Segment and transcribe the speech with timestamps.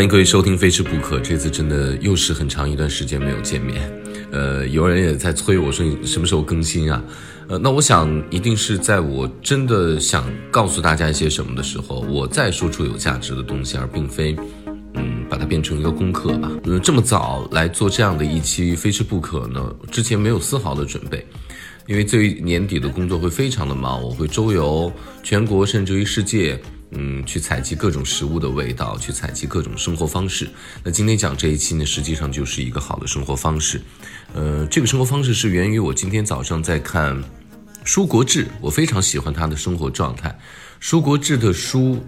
[0.00, 3.92] 欢迎各位收听《非吃不可》，这次真的又是很长一段时间没有见面。
[4.32, 7.04] 呃，有人也在催我说你什么时候更新啊？
[7.48, 14.34] 呃，那我想一定是在我真的想告诉大家一些什么的时候，我再说出有价值的东西，而并非
[14.94, 16.50] 嗯把它变成一个功课吧。
[16.64, 19.62] 嗯，这么早来做这样的一期《非吃不可》呢，
[19.92, 21.22] 之前没有丝毫的准备，
[21.86, 24.90] 因为最年底的工作会非常的忙，我会周游
[25.22, 26.58] 全国，甚至于世界。
[26.92, 30.50] 嗯，去采集各种食物的味道，去采集各种生活方式。
[30.82, 33.80] 那今天讲这一期呢，实际上就是一个好的生活方式。
[34.34, 37.22] 呃，这个生活方式是源于我今天早上在看
[37.84, 40.36] 舒国志，我非常喜欢他的生活状态。
[40.80, 42.04] 舒国志的书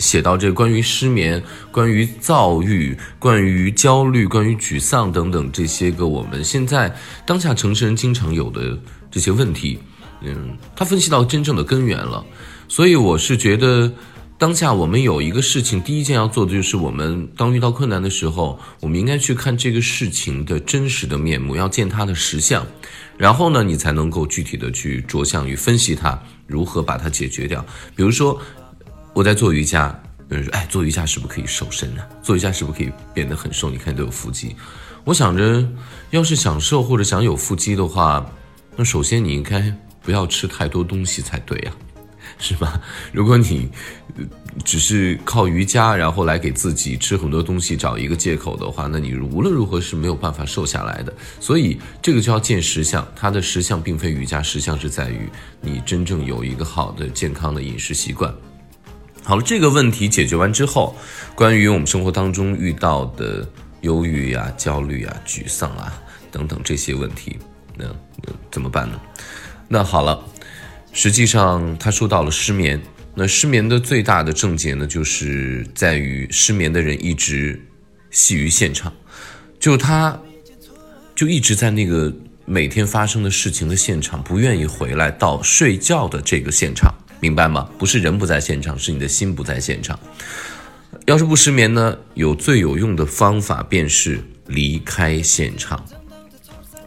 [0.00, 6.92] 写到这关于失眠、关于躁郁、关于焦虑、关于沮丧等等这些个我们现在
[7.24, 8.76] 当下城市人经常有的
[9.08, 9.78] 这些问题，
[10.22, 12.26] 嗯，他分析到真正的根源了。
[12.66, 13.92] 所以我是觉得。
[14.38, 22.66] 当下我们有一个事情，第一件要做的就是，我们当遇到困难的时候，我们应该去看这个事情的真实的面目，要见它的实相，
[23.16, 27.64] 然后呢，你才能够具体的去着相于分析它，如何把它解决掉。
[27.94, 28.38] 比如说，
[29.14, 29.98] 我在做瑜伽，
[30.28, 32.02] 有人说，哎，做瑜伽是不是可以瘦身呢？
[32.22, 33.70] 做瑜伽是不是可以变得很瘦？
[33.70, 34.54] 你看都有腹肌。
[35.04, 35.66] 我想着，
[36.10, 38.30] 要是想瘦或者想有腹肌的话，
[38.76, 41.72] 那首先你应该不要吃太多东西才对呀。
[42.38, 42.80] 是吧？
[43.12, 43.70] 如果你
[44.62, 51.12] 只是靠瑜伽，然后来给自己吃很多东西找一个借口的话，那你无论如何是没有办法瘦下来的。
[51.40, 55.28] 所以这个就要见实相，它的实相并非瑜伽，实相是在于
[55.62, 58.32] 你真正有一个好的健康的饮食习惯。
[59.24, 60.94] 好了，这个问题解决完之后，
[61.34, 63.48] 关于我们生活当中遇到的
[63.80, 65.92] 忧郁呀、焦虑啊、沮丧啊
[66.30, 67.38] 等等这些问题，
[67.76, 67.86] 那
[68.50, 69.00] 怎么办呢？
[69.68, 70.22] 那好了。
[70.96, 72.80] 实际上，他说到了失眠。
[73.14, 77.60] 那失眠的最大的症结呢，就是在于失眠的人一直
[78.10, 78.90] 系于现场，
[79.60, 80.18] 就他，
[81.14, 82.10] 就一直在那个
[82.46, 86.90] 每天发生的事情的现场，不愿意回来到睡觉的这个现场，
[87.20, 87.68] 明白吗？
[87.76, 90.00] 不是人不在现场，是你的心不在现场。
[91.04, 95.84] 要是不失眠呢，有最有用的方法便是离开现场。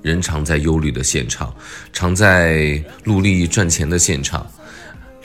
[0.02, 1.54] 人常在忧虑的现场，
[1.92, 4.50] 常在努力赚钱的现场，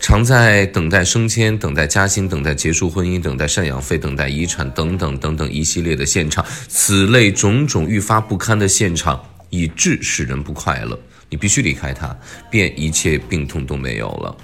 [0.01, 10.99] 常在等待升迁、等待加薪、等待结束婚姻、等待赡养费、等待遗产等等等等一系列的现场，此类种种愈发不堪的现场，以致使人不快乐。
[11.31, 12.17] 你必须离开它，
[12.51, 14.37] 便一切病痛都没有了。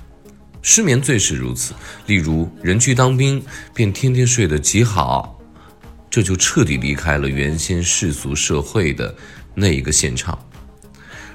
[0.62, 1.74] 失眠最是如此。
[2.06, 3.42] 例如，人去当兵，
[3.74, 5.38] 便天天睡得极好，
[6.10, 9.14] 这就彻底离开了原先世俗社会的。
[9.54, 10.38] 那一个现场，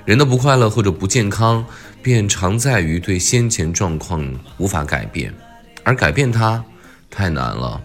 [0.05, 1.65] 人的不快乐或者不健康，
[2.01, 4.25] 便常在于对先前状况
[4.57, 5.33] 无法改变，
[5.83, 6.63] 而改变它
[7.09, 7.81] 太难了。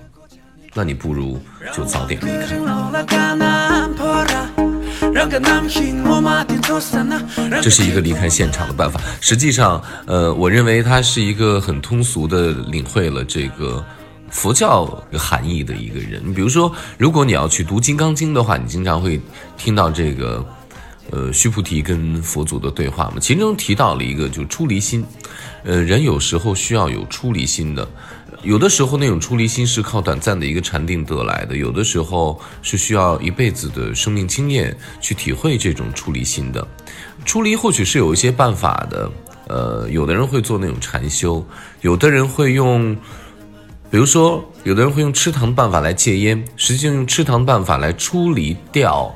[0.72, 1.40] 那你不如
[1.74, 2.56] 就早点离开。
[7.60, 9.00] 这是一个离开现场的办法。
[9.20, 13.84] 实际上，呃，我认为他是一个很通俗的领会了这个
[14.30, 16.32] 佛教含义的一个人。
[16.32, 19.20] 比如说，如果你要去读《金刚经》的话，你经常会。
[19.56, 20.42] 听到这个，
[21.10, 25.04] 呃，须菩提跟佛祖的对话嘛，其中提到了一个，就出离心。
[25.64, 27.86] 呃，人有时候需要有出离心的，
[28.42, 36.66] 有的时候那种出离心是靠短暂的一个禅定得来的，有的时候是需要一辈子的生命经验去体会这种出离心的。
[37.26, 39.12] 出离或许是有一些办法的，
[39.48, 41.44] 呃，有的人会做那种禅修，
[41.82, 42.96] 有的人会用。
[43.90, 49.12] 比如说，有的人会用吃糖的办法来戒烟，实际上用吃糖办法来处理掉。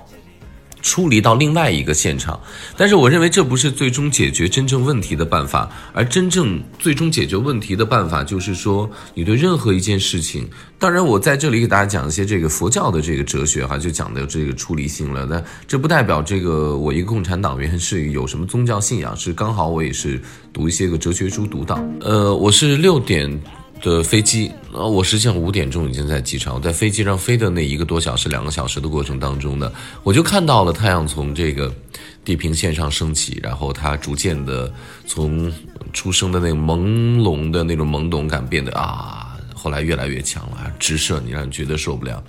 [0.83, 2.39] 处理到另外一个现场，
[2.77, 10.47] 但是我认为这不是最终解决真正问题的办法，而真正最终解决问题的办法就是说，你对任何一件事情，
[10.79, 15.25] 当然我在这里给大家讲一些这个佛教的这个哲学哈，就讲的这个出离心了。
[15.25, 20.21] 那这不代表这个我一个共产党员是有什么宗教信仰，是刚好我也是
[20.53, 21.83] 读一些个哲学书读到。
[22.03, 23.41] 呃，我是六点。
[23.85, 26.55] 的飞机啊，我实际上五点钟已经在机场。
[26.55, 29.71] 我在飞机上飞的那一个多小时、两个小时的过程当中呢，
[30.03, 31.71] 我就看到了太阳从这个
[32.25, 34.73] 地平线上升起，然后它逐渐的
[35.07, 35.53] 从
[35.93, 42.25] 出生的那个朦胧的那种懵懂感变得啊，后来越来越强了，直射你，让你觉得受不了。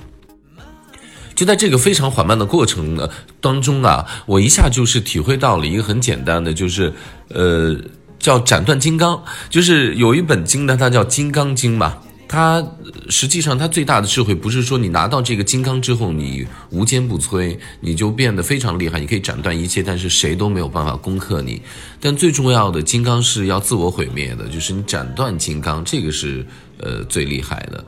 [1.35, 3.09] 就在这个非常缓慢的过程呢
[3.39, 6.93] 当中啊，我一下就是体会到了一个很简单的，就是
[7.29, 7.79] 呃。
[8.25, 11.95] 叫斩断金刚，就是有一本经呢，它叫《金刚经》嘛。
[12.27, 12.65] 它
[13.07, 21.61] 实际上它最大的智慧不是说你拿到这个金刚之后你无坚不摧，你就变得非常厉害，你可以斩断一切，但是谁都没有办法攻克你。
[22.01, 26.43] 但最重要的，金刚是要自我毁灭的，就是你斩断金刚，这个是
[26.79, 27.85] 呃最厉害的。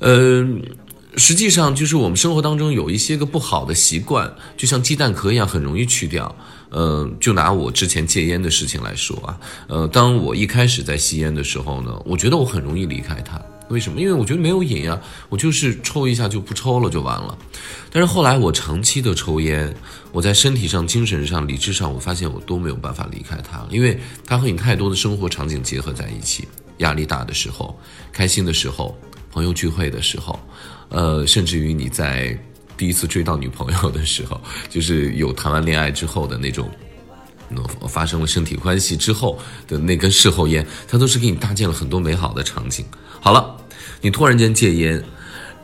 [0.00, 0.60] 嗯，
[1.16, 6.34] 实际上，就是我们生活当中有一些个不好的习惯，就像鸡蛋壳一样，很容易去掉。
[6.70, 13.40] 呃，就拿我之前戒烟的事情来说啊，呃，当我一开始在吸烟的时候呢，我觉得我很容易离开它。
[13.70, 14.00] 为什么？
[14.00, 17.36] 因为我觉得没有瘾啊，我就是抽一下就不抽了就完了。
[17.90, 19.74] 但是后来我长期的抽烟，
[20.12, 26.46] 我在身体上、精神上、理智上，我发现我都没有办法离开它，因为它和你太多的生活场景结合在一起。
[26.78, 27.76] 压力大的时候，
[28.12, 28.96] 开心的时候，
[29.32, 30.38] 朋友聚会的时候，
[30.88, 32.38] 呃，甚至于你在
[32.76, 36.70] 第一次追到女朋友的时候， 就是有谈完恋爱之后的那种，
[37.88, 42.84] 发生了身体关系之后的那根事后烟，它都是给你搭建了很多美好的场景。
[43.20, 43.56] 好了，
[44.00, 45.02] 你突然间戒烟，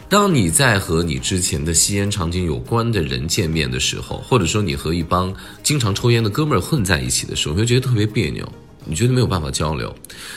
[0.08, 8.50] 当你在和你之前的吸烟场景有关的人见面的时候，或者说你和一帮经常抽烟的哥们儿混在一起的时候，你会觉得特别别扭。
[8.86, 9.94] 你觉得没有办法交流，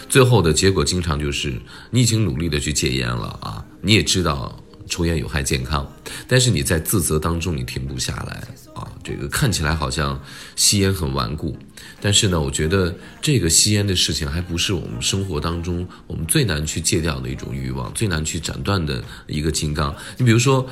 [0.09, 1.53] 最后的结果经常就是
[1.91, 4.57] 你已经努力的去戒烟了啊，你也知道
[4.87, 5.85] 抽烟有害健康，
[6.27, 8.87] 但是你在自责当中你停不下来啊。
[9.03, 10.19] 这个看起来好像
[10.55, 11.57] 吸烟很顽固，
[12.01, 19.95] 但是呢，我觉得这个吸烟的事情还不是我们生活当中我们最难去戒掉的一种欲望，最难去斩断的一个金刚。
[20.17, 20.67] 你比如说。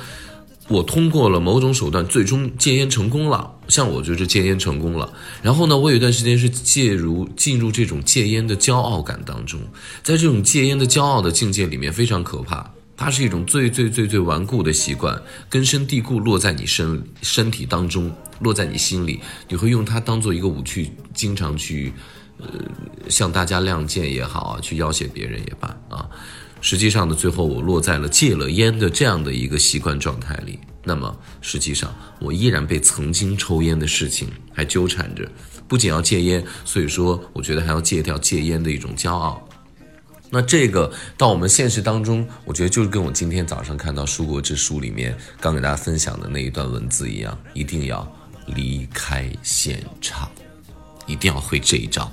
[0.68, 3.52] 我通过了某种手段，最终戒烟成功了。
[3.68, 5.12] 像我就是戒烟成功了。
[5.42, 9.60] 然后呢，我有一段时间是介入进入这种戒烟的骄傲感当中，
[10.02, 12.72] 在这种戒烟的骄傲的境界里面非常可怕。
[12.96, 15.20] 它是一种最最最最顽固的习惯，
[15.50, 18.10] 根深蒂固落在你身身体当中，
[18.40, 19.20] 落在你心里。
[19.48, 21.92] 你会用它当做一个武器，经常去，
[22.38, 22.46] 呃，
[23.10, 26.08] 向大家亮剑也好啊，去要挟别人也罢啊。
[26.66, 30.58] 实际上呢，最后我落在了戒了烟的这样的一个习惯状态里。
[30.82, 35.30] 那么，实际上我依然被曾经抽烟的事情还纠缠着。
[35.68, 39.48] 不仅要戒烟，所以说我觉得还要戒掉戒烟的一种骄傲。
[40.28, 48.04] 那这个到我们现实当中，我觉得就是跟我今天早上看到《书国之书》里面刚给大家分享的那一段文字一样，一定要
[48.48, 50.28] 离开现场，
[51.06, 52.10] 一定要会这一招。